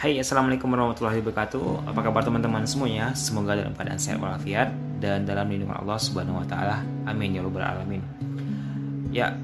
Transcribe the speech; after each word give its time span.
Hai 0.00 0.16
assalamualaikum 0.16 0.72
warahmatullahi 0.72 1.20
wabarakatuh. 1.20 1.92
Apa 1.92 2.00
kabar 2.00 2.24
teman-teman 2.24 2.64
semuanya? 2.64 3.12
Semoga 3.12 3.52
dalam 3.52 3.76
keadaan 3.76 4.00
sehat 4.00 4.16
walafiat 4.16 4.72
Dan 4.96 5.28
dalam 5.28 5.44
lindungan 5.44 5.76
Allah 5.76 6.00
subhanahu 6.00 6.40
wa 6.40 6.46
ta'ala. 6.48 6.80
Amin 7.04 7.36
ya 7.36 7.44
rabbal 7.44 7.60
alamin. 7.60 8.00
Ya 9.12 9.36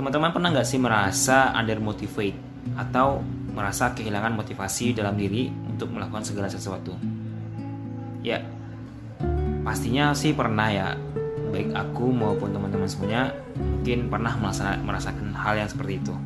teman-teman 0.00 0.32
pernah 0.32 0.48
nggak 0.48 0.64
sih 0.64 0.80
merasa 0.80 1.52
under 1.52 1.76
motivate 1.76 2.40
Atau 2.80 3.20
merasa 3.52 3.92
kehilangan 3.92 4.32
motivasi 4.32 4.96
dalam 4.96 5.12
diri 5.12 5.52
Untuk 5.68 5.92
melakukan 5.92 6.24
segala 6.24 6.48
sesuatu? 6.48 6.96
Ya 8.24 8.40
Pastinya 9.60 10.16
sih 10.16 10.32
pernah 10.32 10.72
ya. 10.72 10.96
Baik 11.52 11.76
aku 11.76 12.08
maupun 12.16 12.56
teman-teman 12.56 12.88
semuanya 12.88 13.36
Mungkin 13.60 14.08
pernah 14.08 14.32
merasakan 14.80 15.36
hal 15.36 15.60
yang 15.60 15.68
seperti 15.68 16.00
itu 16.00 16.16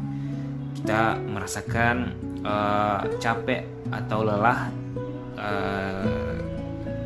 Kita 0.73 1.21
merasakan 1.21 1.97
uh, 2.43 3.05
capek 3.21 3.67
atau 3.93 4.25
lelah 4.25 4.73
uh, 5.37 6.37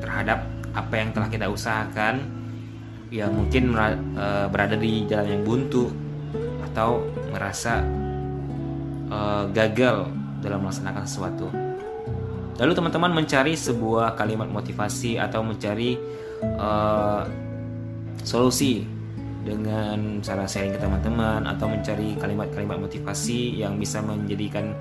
terhadap 0.00 0.46
apa 0.76 0.94
yang 0.94 1.10
telah 1.12 1.28
kita 1.32 1.46
usahakan 1.48 2.20
yang 3.10 3.32
mungkin 3.32 3.72
uh, 3.74 4.46
berada 4.50 4.74
di 4.74 5.06
jalan 5.06 5.38
yang 5.38 5.42
buntu 5.46 5.90
atau 6.72 7.06
merasa 7.32 7.80
uh, 9.08 9.48
gagal 9.54 10.10
dalam 10.42 10.62
melaksanakan 10.62 11.04
sesuatu. 11.06 11.48
Lalu 12.56 12.72
teman-teman 12.72 13.12
mencari 13.12 13.52
sebuah 13.52 14.16
kalimat 14.16 14.48
motivasi 14.48 15.20
atau 15.20 15.44
mencari 15.44 16.00
uh, 16.56 17.28
solusi 18.24 18.95
dengan 19.46 20.18
cara 20.26 20.42
sharing 20.42 20.74
ke 20.74 20.80
teman-teman 20.82 21.46
atau 21.46 21.70
mencari 21.70 22.18
kalimat-kalimat 22.18 22.82
motivasi 22.82 23.62
yang 23.62 23.78
bisa 23.78 24.02
menjadikan 24.02 24.74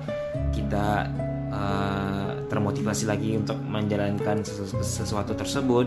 kita 0.50 1.06
uh, 1.54 2.34
termotivasi 2.50 3.06
lagi 3.06 3.38
untuk 3.38 3.62
menjalankan 3.62 4.42
sesu 4.42 4.82
sesuatu 4.82 5.38
tersebut. 5.38 5.86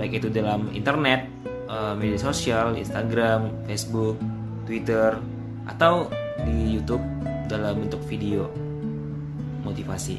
Baik 0.00 0.24
itu 0.24 0.32
dalam 0.32 0.72
internet, 0.72 1.28
uh, 1.68 1.92
media 1.92 2.16
sosial, 2.16 2.72
Instagram, 2.80 3.52
Facebook, 3.68 4.16
Twitter 4.64 5.20
atau 5.68 6.08
di 6.48 6.80
YouTube 6.80 7.04
dalam 7.44 7.84
bentuk 7.84 8.00
video 8.08 8.48
motivasi. 9.60 10.16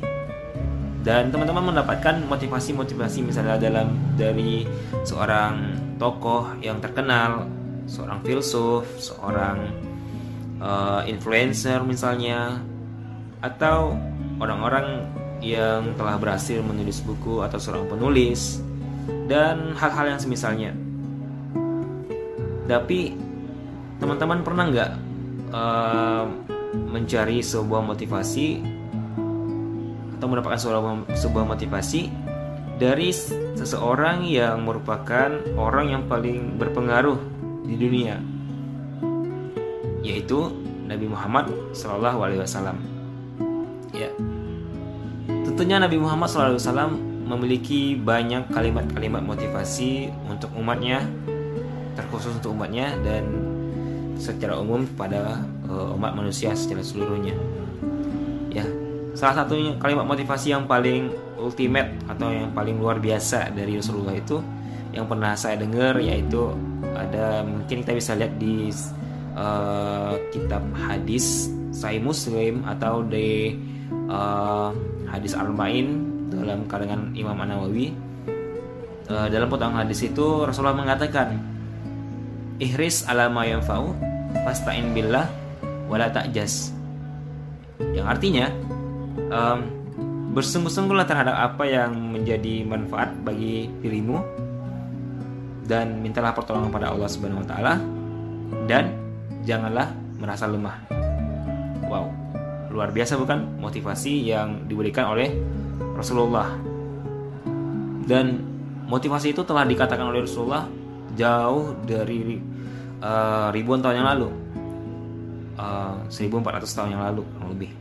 Dan 1.01 1.33
teman-teman 1.33 1.73
mendapatkan 1.73 2.21
motivasi-motivasi 2.29 3.25
misalnya 3.25 3.57
dalam 3.57 3.97
dari 4.13 4.69
seorang 5.01 5.81
tokoh 6.01 6.57
yang 6.65 6.81
terkenal, 6.81 7.45
seorang 7.85 8.25
filsuf, 8.25 8.89
seorang 8.97 9.69
uh, 10.57 11.05
influencer 11.05 11.85
misalnya, 11.85 12.57
atau 13.45 13.93
orang-orang 14.41 15.05
yang 15.45 15.93
telah 15.93 16.17
berhasil 16.17 16.57
menulis 16.65 17.05
buku 17.05 17.45
atau 17.45 17.61
seorang 17.61 17.85
penulis 17.85 18.65
dan 19.29 19.77
hal-hal 19.77 20.17
yang 20.17 20.21
semisalnya. 20.21 20.73
Tapi 22.65 23.13
teman-teman 24.01 24.41
pernah 24.41 24.65
nggak 24.73 24.91
uh, 25.53 26.25
mencari 26.89 27.45
sebuah 27.45 27.85
motivasi 27.85 28.47
atau 30.17 30.25
mendapatkan 30.25 30.57
sebuah, 30.57 30.81
sebuah 31.13 31.45
motivasi 31.45 32.01
dari 32.81 33.13
seseorang 33.53 34.25
yang 34.25 34.65
merupakan 34.65 35.29
orang 35.53 35.93
yang 35.93 36.03
paling 36.09 36.57
berpengaruh 36.57 37.21
di 37.61 37.77
dunia 37.77 38.17
yaitu 40.01 40.49
Nabi 40.89 41.05
Muhammad 41.05 41.45
Shallallahu 41.77 42.19
Alaihi 42.25 42.41
Wasallam. 42.41 42.81
Ya 43.93 44.09
tentunya 45.45 45.77
Nabi 45.77 46.01
Muhammad 46.01 46.33
Shallallahu 46.33 46.57
Alaihi 46.57 46.65
Wasallam 46.65 46.91
memiliki 47.29 47.93
banyak 47.93 48.49
kalimat-kalimat 48.49 49.21
motivasi 49.21 50.09
untuk 50.25 50.49
umatnya 50.57 51.05
terkhusus 51.93 52.33
untuk 52.33 52.57
umatnya 52.57 52.97
dan 53.05 53.29
secara 54.17 54.57
umum 54.57 54.89
pada 54.97 55.37
uh, 55.69 55.93
umat 55.93 56.17
manusia 56.17 56.57
secara 56.57 56.81
seluruhnya. 56.81 57.37
Ya 58.49 58.65
salah 59.11 59.43
satunya 59.43 59.75
kalimat 59.75 60.07
motivasi 60.07 60.55
yang 60.55 60.63
paling 60.67 61.11
ultimate 61.35 61.91
atau 62.07 62.31
yang 62.31 62.51
paling 62.55 62.79
luar 62.79 62.97
biasa 63.01 63.51
dari 63.51 63.75
Rasulullah 63.75 64.15
itu 64.15 64.39
yang 64.91 65.07
pernah 65.07 65.35
saya 65.35 65.59
dengar 65.59 65.99
yaitu 65.99 66.51
ada 66.95 67.43
mungkin 67.43 67.83
kita 67.83 67.95
bisa 67.95 68.11
lihat 68.15 68.35
di 68.39 68.71
uh, 69.35 70.15
kitab 70.31 70.63
hadis 70.87 71.51
Sahih 71.71 72.03
Muslim 72.03 72.67
atau 72.67 73.03
di 73.03 73.55
uh, 74.11 74.75
hadis 75.07 75.35
Arba'in 75.35 76.07
dalam 76.31 76.67
karangan 76.67 77.15
Imam 77.15 77.35
An 77.39 77.51
Nawawi 77.51 77.95
uh, 79.07 79.27
dalam 79.31 79.47
potongan 79.47 79.87
hadis 79.87 80.03
itu 80.03 80.43
Rasulullah 80.43 80.75
mengatakan 80.75 81.39
ihris 82.59 83.07
ala 83.07 83.27
ma 83.27 83.47
yanfa'u 83.47 83.91
fasta'in 84.43 84.95
billah 84.95 85.27
wala 85.91 86.07
ta'jas. 86.07 86.71
Yang 87.91 88.07
artinya 88.07 88.45
um, 89.31 89.59
bersungguh-sungguhlah 90.31 91.03
terhadap 91.03 91.35
apa 91.35 91.67
yang 91.67 91.91
menjadi 91.91 92.63
manfaat 92.63 93.11
bagi 93.19 93.67
dirimu 93.83 94.23
dan 95.67 95.99
mintalah 95.99 96.31
pertolongan 96.31 96.71
pada 96.71 96.91
Allah 96.91 97.09
Subhanahu 97.11 97.43
wa 97.43 97.47
taala 97.47 97.73
dan 98.67 98.95
janganlah 99.43 99.91
merasa 100.19 100.47
lemah. 100.47 100.77
Wow, 101.87 102.07
luar 102.71 102.95
biasa 102.95 103.19
bukan 103.19 103.59
motivasi 103.59 104.31
yang 104.31 104.67
diberikan 104.67 105.11
oleh 105.11 105.35
Rasulullah. 105.95 106.55
Dan 108.07 108.39
motivasi 108.87 109.35
itu 109.35 109.43
telah 109.43 109.67
dikatakan 109.67 110.07
oleh 110.07 110.23
Rasulullah 110.23 110.67
jauh 111.15 111.75
dari 111.83 112.39
uh, 113.03 113.51
ribuan 113.51 113.83
tahun 113.83 113.99
yang 113.99 114.09
lalu. 114.15 114.29
Uh, 115.59 115.99
1400 116.07 116.63
tahun 116.63 116.89
yang 116.95 117.03
lalu 117.11 117.23
lebih 117.51 117.80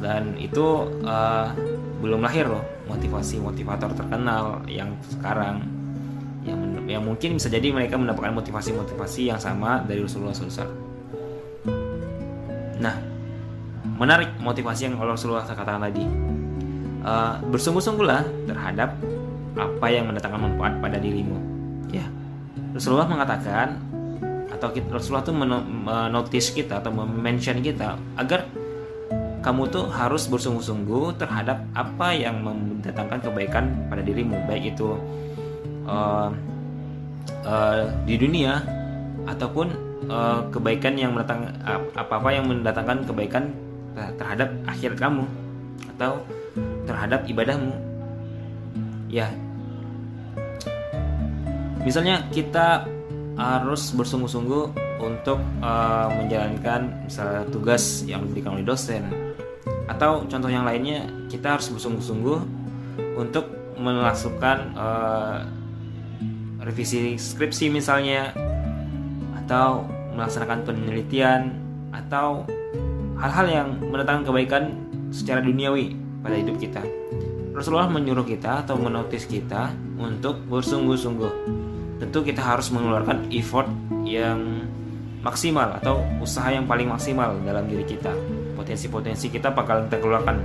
dan 0.00 0.34
itu 0.40 0.88
uh, 1.04 1.52
belum 2.00 2.24
lahir 2.24 2.48
loh 2.48 2.64
motivasi 2.88 3.38
motivator 3.38 3.92
terkenal 3.92 4.64
yang 4.66 4.96
sekarang 5.06 5.62
yang 6.42 6.60
yang 6.88 7.02
mungkin 7.04 7.36
bisa 7.36 7.52
jadi 7.52 7.68
mereka 7.70 8.00
mendapatkan 8.00 8.32
motivasi-motivasi 8.32 9.28
yang 9.28 9.36
sama 9.36 9.84
dari 9.84 10.00
Rasulullah 10.00 10.32
SAW. 10.32 10.72
Nah, 12.80 12.96
menarik 14.00 14.32
motivasi 14.40 14.88
yang 14.88 14.96
Rasulullah 14.96 15.44
katakan 15.44 15.84
tadi. 15.84 16.04
Uh, 17.00 17.40
bersungguh-sungguhlah 17.48 18.28
terhadap 18.44 18.92
apa 19.56 19.86
yang 19.88 20.08
mendatangkan 20.08 20.52
manfaat 20.52 20.76
pada 20.84 20.96
dirimu. 21.00 21.36
Ya, 21.92 22.04
Rasulullah 22.76 23.08
mengatakan 23.08 23.80
atau 24.52 24.68
Rasulullah 24.92 25.24
itu 25.24 25.32
menotis 25.32 26.52
kita 26.52 26.84
atau 26.84 26.92
mention 26.92 27.64
kita 27.64 27.96
agar 28.20 28.44
kamu 29.40 29.72
tuh 29.72 29.88
harus 29.88 30.28
bersungguh-sungguh 30.28 31.16
terhadap 31.16 31.64
apa 31.72 32.12
yang 32.12 32.44
mendatangkan 32.44 33.24
kebaikan 33.24 33.64
pada 33.88 34.04
dirimu 34.04 34.36
baik 34.44 34.76
itu 34.76 35.00
uh, 35.88 36.28
uh, 37.48 37.82
di 38.04 38.20
dunia 38.20 38.60
ataupun 39.24 39.72
uh, 40.12 40.44
kebaikan 40.52 40.96
yang 41.00 41.16
mendatang 41.16 41.48
apa-apa 41.96 42.28
yang 42.36 42.44
mendatangkan 42.48 43.04
kebaikan 43.08 43.52
terhadap 44.16 44.48
akhirat 44.64 44.96
kamu 44.96 45.24
atau 45.96 46.24
terhadap 46.88 47.26
ibadahmu. 47.28 47.74
Ya. 49.10 49.28
Misalnya 51.84 52.24
kita 52.32 52.86
harus 53.36 53.92
bersungguh-sungguh 53.92 54.64
untuk 55.00 55.40
uh, 55.64 56.08
menjalankan 56.12 57.08
misalnya 57.08 57.44
tugas 57.48 58.04
yang 58.04 58.24
diberikan 58.28 58.56
oleh 58.56 58.64
dosen 58.68 59.29
atau 59.90 60.22
contoh 60.30 60.46
yang 60.46 60.62
lainnya 60.62 61.10
kita 61.26 61.58
harus 61.58 61.66
bersungguh-sungguh 61.74 62.38
untuk 63.18 63.50
melakukan 63.74 64.70
uh, 64.78 65.42
revisi 66.62 67.18
skripsi 67.18 67.72
misalnya 67.74 68.30
atau 69.44 69.82
melaksanakan 70.14 70.62
penelitian 70.62 71.58
atau 71.90 72.46
hal-hal 73.18 73.46
yang 73.50 73.68
mendatangkan 73.82 74.30
kebaikan 74.30 74.64
secara 75.10 75.42
duniawi 75.42 75.98
pada 76.22 76.38
hidup 76.38 76.60
kita. 76.62 76.82
Rasulullah 77.50 77.90
menyuruh 77.90 78.22
kita 78.22 78.62
atau 78.62 78.78
menotis 78.78 79.26
kita 79.26 79.74
untuk 79.98 80.38
bersungguh-sungguh. 80.46 81.32
Tentu 81.98 82.22
kita 82.22 82.40
harus 82.40 82.70
mengeluarkan 82.70 83.28
effort 83.34 83.66
yang 84.06 84.64
maksimal 85.20 85.76
atau 85.76 86.00
usaha 86.22 86.48
yang 86.48 86.64
paling 86.64 86.88
maksimal 86.88 87.36
dalam 87.44 87.68
diri 87.68 87.84
kita 87.84 88.14
potensi-potensi 88.70 89.34
kita 89.34 89.50
bakal 89.50 89.82
kita 89.90 89.98
keluarkan 89.98 90.38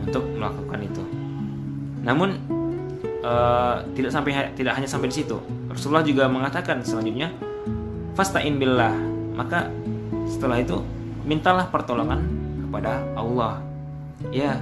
untuk 0.00 0.24
melakukan 0.32 0.80
itu. 0.80 1.04
Namun 2.00 2.32
uh, 3.20 3.84
tidak 3.92 4.16
sampai 4.16 4.48
tidak 4.56 4.72
hanya 4.80 4.88
sampai 4.88 5.12
di 5.12 5.20
situ. 5.20 5.36
Rasulullah 5.68 6.00
juga 6.00 6.24
mengatakan 6.24 6.80
selanjutnya 6.80 7.28
fasta'in 8.16 8.56
billah. 8.56 8.96
Maka 9.36 9.68
setelah 10.24 10.56
itu 10.56 10.80
mintalah 11.28 11.68
pertolongan 11.68 12.24
kepada 12.64 13.04
Allah. 13.12 13.60
Ya, 14.32 14.56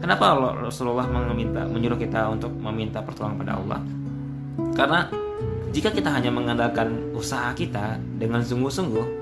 kenapa 0.00 0.32
Rasulullah 0.64 1.04
meminta 1.04 1.68
menyuruh 1.68 2.00
kita 2.00 2.32
untuk 2.32 2.56
meminta 2.56 3.04
pertolongan 3.04 3.36
pada 3.36 3.52
Allah? 3.60 3.80
Karena 4.72 5.00
jika 5.76 5.92
kita 5.92 6.08
hanya 6.08 6.32
mengandalkan 6.32 7.12
usaha 7.12 7.52
kita 7.52 8.00
dengan 8.16 8.40
sungguh-sungguh, 8.40 9.17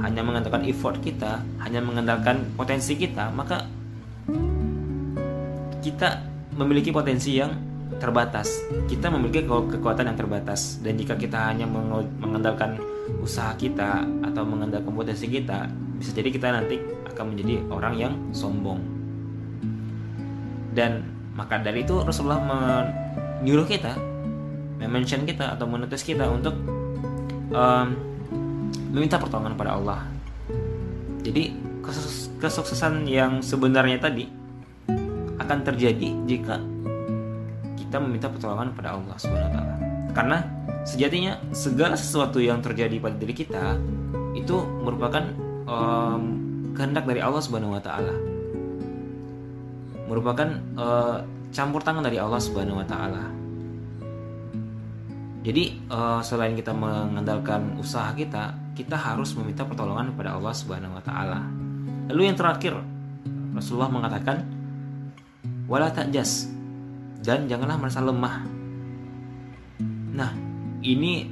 hanya 0.00 0.24
mengandalkan 0.24 0.64
effort 0.64 0.96
kita, 1.04 1.44
hanya 1.60 1.84
mengandalkan 1.84 2.48
potensi 2.56 2.96
kita, 2.96 3.28
maka 3.32 3.68
kita 5.80 6.24
memiliki 6.56 6.92
potensi 6.92 7.36
yang 7.36 7.52
terbatas. 8.00 8.64
Kita 8.88 9.12
memiliki 9.12 9.44
kekuatan 9.44 10.12
yang 10.12 10.18
terbatas 10.18 10.80
dan 10.80 10.96
jika 10.96 11.16
kita 11.16 11.52
hanya 11.52 11.68
mengandalkan 12.20 12.80
usaha 13.20 13.52
kita 13.56 14.06
atau 14.24 14.42
mengandalkan 14.46 14.92
potensi 14.92 15.26
kita, 15.28 15.68
bisa 16.00 16.10
jadi 16.16 16.28
kita 16.32 16.48
nanti 16.48 16.80
akan 17.12 17.24
menjadi 17.36 17.54
orang 17.68 17.94
yang 18.00 18.14
sombong. 18.32 18.80
Dan 20.70 21.04
maka 21.36 21.60
dari 21.60 21.82
itu 21.84 22.00
Rasulullah 22.00 22.40
menyuruh 22.40 23.66
kita, 23.68 23.98
mention 24.80 25.28
kita 25.28 25.58
atau 25.58 25.68
menutus 25.68 26.00
kita 26.00 26.24
untuk 26.30 26.56
um, 27.52 28.09
meminta 28.90 29.16
pertolongan 29.16 29.54
pada 29.54 29.78
Allah. 29.78 30.00
Jadi 31.22 31.54
kesuksesan 32.40 33.06
yang 33.06 33.42
sebenarnya 33.44 33.98
tadi 34.02 34.26
akan 35.40 35.58
terjadi 35.66 36.08
jika 36.26 36.58
kita 37.78 37.96
meminta 37.98 38.30
pertolongan 38.30 38.70
pada 38.74 38.98
Allah 38.98 39.16
Subhanahu. 39.18 39.66
Karena 40.14 40.38
sejatinya 40.86 41.38
segala 41.54 41.94
sesuatu 41.94 42.38
yang 42.42 42.62
terjadi 42.62 42.98
pada 42.98 43.16
diri 43.18 43.34
kita 43.34 43.78
itu 44.34 44.56
merupakan 44.82 45.26
um, 45.66 46.22
kehendak 46.74 47.06
dari 47.06 47.20
Allah 47.22 47.42
Subhanahu 47.42 47.74
wa 47.74 47.82
taala. 47.82 48.14
Merupakan 50.06 50.48
uh, 50.78 51.18
campur 51.50 51.82
tangan 51.82 52.02
dari 52.06 52.18
Allah 52.18 52.38
Subhanahu 52.38 52.82
wa 52.82 52.86
taala. 52.86 53.24
Jadi 55.40 55.88
uh, 55.88 56.20
selain 56.20 56.52
kita 56.52 56.70
mengandalkan 56.76 57.74
usaha 57.80 58.12
kita, 58.12 58.52
kita 58.80 58.96
harus 58.96 59.36
meminta 59.36 59.68
pertolongan 59.68 60.16
kepada 60.16 60.40
Allah 60.40 60.56
Subhanahu 60.56 60.96
wa 60.96 61.02
taala. 61.04 61.44
Lalu 62.08 62.32
yang 62.32 62.36
terakhir, 62.40 62.74
Rasulullah 63.52 63.92
mengatakan 63.92 64.40
wala 65.68 65.92
ta'jas 65.92 66.48
dan 67.20 67.44
janganlah 67.44 67.76
merasa 67.76 68.00
lemah. 68.00 68.36
Nah, 70.16 70.32
ini 70.80 71.28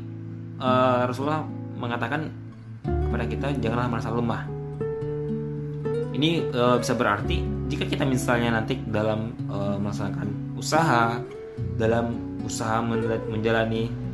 uh, 0.61 1.09
Rasulullah 1.09 1.43
mengatakan 1.81 2.29
kepada 2.85 3.25
kita 3.25 3.47
janganlah 3.59 3.89
merasa 3.89 4.13
lemah. 4.13 4.43
Ini 6.13 6.53
uh, 6.53 6.77
bisa 6.77 6.93
berarti 6.93 7.41
jika 7.73 7.89
kita 7.89 8.05
misalnya 8.05 8.61
nanti 8.61 8.77
dalam 8.85 9.33
uh, 9.49 9.81
melaksanakan 9.81 10.59
usaha, 10.61 11.17
dalam 11.81 12.39
usaha 12.45 12.85
menjalani 12.85 14.08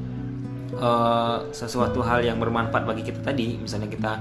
uh, 0.79 1.45
sesuatu 1.51 2.01
hal 2.03 2.25
yang 2.25 2.39
bermanfaat 2.39 2.85
bagi 2.87 3.03
kita 3.07 3.21
tadi, 3.23 3.59
misalnya 3.59 3.89
kita 3.91 4.13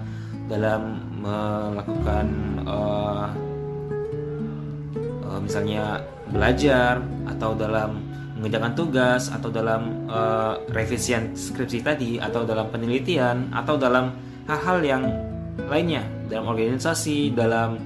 dalam 0.48 1.00
melakukan 1.24 2.28
uh, 2.68 3.28
uh, 5.24 5.40
misalnya 5.40 6.04
belajar 6.30 7.00
atau 7.30 7.56
dalam 7.56 8.04
mengerjakan 8.38 8.74
tugas 8.76 9.32
atau 9.32 9.48
dalam 9.48 10.04
uh, 10.12 10.60
revisian 10.76 11.32
skripsi 11.32 11.80
tadi 11.80 12.12
atau 12.20 12.44
dalam 12.44 12.68
penelitian 12.68 13.48
atau 13.56 13.80
dalam 13.80 14.12
hal-hal 14.52 14.84
yang 14.84 15.04
lainnya 15.72 16.04
dalam 16.28 16.52
organisasi 16.52 17.32
dalam 17.32 17.80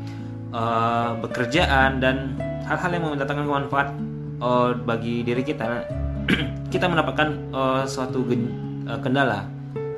uh, 0.49 1.13
pekerjaan 1.21 2.01
dan 2.01 2.33
hal-hal 2.65 2.89
yang 2.89 3.03
mendatangkan 3.05 3.45
manfaat 3.45 3.93
uh, 4.41 4.73
bagi 4.73 5.21
diri 5.21 5.45
kita 5.45 5.85
kita 6.73 6.85
mendapatkan 6.91 7.27
uh, 7.55 7.83
suatu 7.87 8.23
uh, 8.23 8.99
kendala 8.99 9.57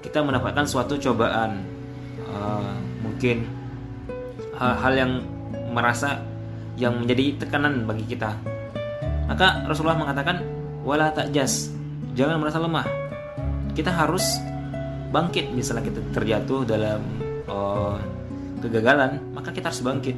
kita 0.09 0.25
mendapatkan 0.25 0.65
suatu 0.65 0.97
cobaan 0.97 1.61
uh, 2.25 2.73
mungkin 3.05 3.45
hal-hal 4.57 4.93
yang 4.97 5.11
merasa 5.69 6.17
yang 6.79 6.97
menjadi 7.03 7.45
tekanan 7.45 7.85
bagi 7.85 8.09
kita. 8.09 8.33
Maka 9.29 9.69
Rasulullah 9.69 9.99
mengatakan 9.99 10.41
wala 10.81 11.13
takjas, 11.13 11.69
jangan 12.17 12.41
merasa 12.41 12.57
lemah. 12.57 12.87
Kita 13.77 13.93
harus 13.93 14.25
bangkit 15.13 15.53
misalnya 15.53 15.85
kita 15.93 16.01
terjatuh 16.15 16.65
dalam 16.65 17.01
uh, 17.45 18.01
kegagalan, 18.63 19.21
maka 19.35 19.53
kita 19.53 19.69
harus 19.69 19.85
bangkit. 19.85 20.17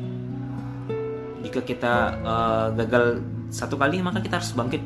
Jika 1.43 1.59
kita 1.67 1.93
uh, 2.23 2.67
gagal 2.79 3.19
satu 3.51 3.75
kali, 3.75 3.99
maka 3.99 4.23
kita 4.23 4.39
harus 4.39 4.55
bangkit 4.55 4.79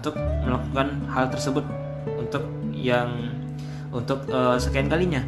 untuk 0.00 0.16
melakukan 0.16 0.96
hal 1.12 1.28
tersebut 1.28 1.60
untuk 2.16 2.40
yang 2.72 3.36
untuk 3.92 4.24
uh, 4.32 4.56
sekian 4.56 4.88
kalinya. 4.88 5.20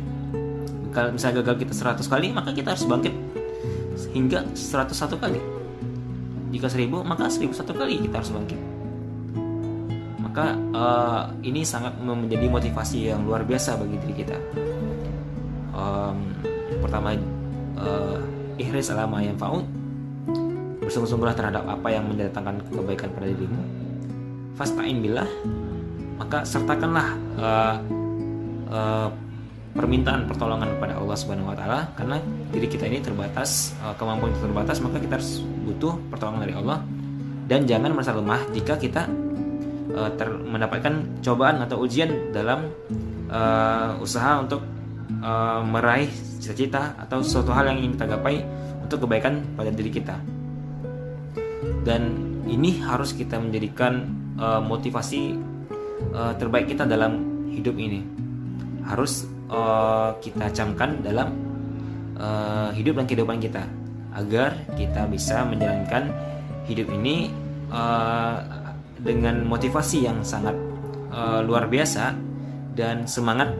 Kalau 0.96 1.12
misalnya 1.12 1.44
gagal 1.44 1.68
kita 1.68 1.72
100 1.76 2.08
kali, 2.08 2.32
maka 2.32 2.56
kita 2.56 2.72
harus 2.72 2.88
bangkit 2.88 3.12
hingga 4.16 4.48
101 4.56 4.96
kali. 5.20 5.40
Jika 6.56 6.68
1000 6.72 6.88
maka 7.04 7.28
1001 7.28 7.52
kali 7.68 7.94
kita 8.08 8.14
harus 8.24 8.32
bangkit. 8.32 8.60
Maka 10.24 10.56
uh, 10.72 11.24
ini 11.44 11.60
sangat 11.68 11.92
menjadi 12.00 12.48
motivasi 12.48 13.12
yang 13.12 13.28
luar 13.28 13.44
biasa 13.44 13.76
bagi 13.76 14.00
diri 14.00 14.24
kita. 14.24 14.36
Um, 15.76 16.32
pertama 16.80 17.12
uh, 17.76 18.20
ihris 18.56 18.88
alama 18.88 19.20
yang 19.20 19.36
faud 19.36 19.64
bersungguh-sungguhlah 20.80 21.36
terhadap 21.36 21.64
apa 21.64 21.88
yang 21.88 22.04
mendatangkan 22.08 22.60
kebaikan 22.68 23.08
pada 23.16 23.28
dirimu 23.32 23.81
fasta'in 24.56 25.00
billah 25.00 25.28
maka 26.20 26.44
sertakanlah 26.46 27.08
uh, 27.40 27.76
uh, 28.70 29.08
permintaan 29.72 30.28
pertolongan 30.28 30.76
kepada 30.76 31.00
Allah 31.00 31.16
Subhanahu 31.16 31.48
wa 31.48 31.56
taala 31.56 31.88
karena 31.96 32.20
diri 32.52 32.68
kita 32.68 32.84
ini 32.84 33.00
terbatas, 33.00 33.72
eh, 33.80 33.94
kemampuan 33.96 34.36
kita 34.36 34.44
terbatas, 34.44 34.76
maka 34.84 35.00
kita 35.00 35.16
harus 35.16 35.40
butuh 35.64 35.96
pertolongan 36.12 36.44
dari 36.44 36.54
Allah 36.60 36.78
dan 37.48 37.64
jangan 37.64 37.90
merasa 37.96 38.12
lemah 38.12 38.40
jika 38.52 38.76
kita 38.76 39.08
uh, 39.92 40.10
ter, 40.14 40.28
mendapatkan 40.28 41.20
cobaan 41.20 41.60
atau 41.60 41.84
ujian 41.84 42.32
dalam 42.32 42.70
uh, 43.28 43.98
usaha 43.98 44.40
untuk 44.40 44.62
uh, 45.20 45.60
meraih 45.64 46.08
cita-cita 46.40 46.96
atau 46.96 47.20
suatu 47.20 47.50
hal 47.52 47.72
yang 47.72 47.82
ingin 47.82 47.92
kita 47.98 48.06
gapai 48.16 48.46
untuk 48.80 49.04
kebaikan 49.04 49.42
pada 49.56 49.72
diri 49.74 49.90
kita. 49.90 50.16
Dan 51.82 52.02
ini 52.46 52.78
harus 52.84 53.12
kita 53.12 53.36
menjadikan 53.42 54.21
uh, 54.42 54.58
motivasi 54.58 55.38
uh, 56.10 56.34
terbaik 56.34 56.74
kita 56.74 56.82
dalam 56.82 57.46
hidup 57.54 57.78
ini. 57.78 58.02
Harus 58.82 59.30
uh, 59.46 60.18
kita 60.18 60.50
camkan 60.50 60.98
dalam 60.98 61.30
uh, 62.18 62.74
hidup 62.74 62.98
dan 62.98 63.06
kehidupan 63.06 63.38
kita 63.38 63.62
agar 64.12 64.58
kita 64.74 65.06
bisa 65.06 65.46
menjalankan 65.46 66.10
hidup 66.66 66.90
ini 66.90 67.30
uh, 67.70 68.42
dengan 68.98 69.46
motivasi 69.46 70.04
yang 70.04 70.20
sangat 70.26 70.54
uh, 71.14 71.40
luar 71.40 71.70
biasa 71.70 72.14
dan 72.74 73.06
semangat 73.06 73.54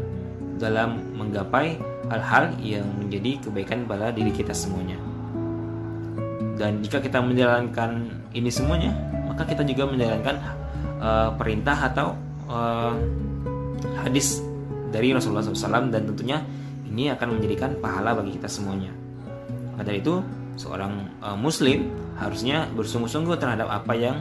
dalam 0.61 1.03
menggapai 1.17 1.79
hal-hal 2.11 2.55
yang 2.61 2.87
menjadi 3.01 3.41
kebaikan 3.49 3.89
pada 3.89 4.13
diri 4.13 4.31
kita 4.31 4.53
semuanya. 4.53 4.99
Dan 6.61 6.85
jika 6.85 7.01
kita 7.01 7.19
menjalankan 7.19 8.13
ini 8.37 8.53
semuanya, 8.53 8.93
maka 9.33 9.49
kita 9.49 9.65
juga 9.65 9.89
menjalankan 9.89 10.37
uh, 11.01 11.33
perintah 11.41 11.89
atau 11.89 12.13
uh, 12.53 12.93
hadis 14.05 14.45
dari 14.93 15.17
Rasulullah 15.17 15.41
SAW 15.41 15.89
dan 15.89 16.05
tentunya 16.05 16.45
ini 16.85 17.09
akan 17.09 17.41
menjadikan 17.41 17.81
pahala 17.81 18.13
bagi 18.13 18.37
kita 18.37 18.53
semuanya. 18.53 18.93
Maka 19.81 19.97
itu 19.97 20.21
seorang 20.61 21.09
uh, 21.25 21.33
Muslim 21.33 21.89
harusnya 22.21 22.69
bersungguh-sungguh 22.77 23.41
terhadap 23.41 23.73
apa 23.73 23.97
yang 23.97 24.21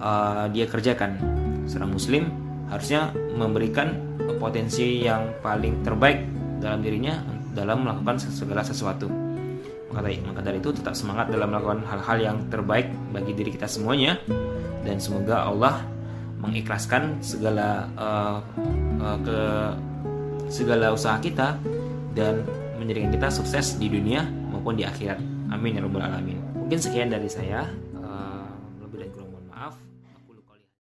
uh, 0.00 0.48
dia 0.48 0.64
kerjakan. 0.64 1.20
Seorang 1.68 1.92
Muslim 1.92 2.32
harusnya 2.72 3.12
memberikan 3.36 3.92
potensi 4.40 5.04
yang 5.04 5.36
paling 5.44 5.84
terbaik 5.84 6.24
dalam 6.64 6.80
dirinya 6.80 7.20
dalam 7.52 7.84
melakukan 7.84 8.16
segala 8.32 8.64
sesuatu. 8.64 9.27
Maka 9.88 10.44
dari, 10.44 10.60
itu 10.60 10.70
tetap 10.70 10.92
semangat 10.92 11.32
dalam 11.32 11.48
melakukan 11.48 11.80
hal-hal 11.88 12.18
yang 12.20 12.36
terbaik 12.52 12.92
bagi 13.10 13.32
diri 13.32 13.56
kita 13.56 13.64
semuanya 13.64 14.20
dan 14.84 15.00
semoga 15.00 15.48
Allah 15.48 15.84
mengikhlaskan 16.38 17.18
segala 17.24 17.88
uh, 17.98 18.38
uh, 19.02 19.18
ke 19.24 19.40
segala 20.48 20.94
usaha 20.94 21.18
kita 21.18 21.58
dan 22.14 22.46
menjadikan 22.78 23.10
kita 23.10 23.28
sukses 23.28 23.76
di 23.76 23.90
dunia 23.90 24.24
maupun 24.52 24.78
di 24.78 24.86
akhirat. 24.86 25.18
Amin 25.50 25.76
ya 25.76 25.82
rabbal 25.82 26.04
alamin. 26.04 26.38
Mungkin 26.56 26.78
sekian 26.78 27.08
dari 27.10 27.28
saya. 27.28 27.66